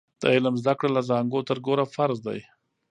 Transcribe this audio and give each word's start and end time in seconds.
د 0.21 0.23
علم 0.33 0.55
زده 0.61 0.73
کړه 0.79 0.89
له 0.97 1.01
زانګو 1.09 1.47
تر 1.49 1.57
ګوره 1.65 1.85
فرض 1.95 2.17
دی. 2.27 2.39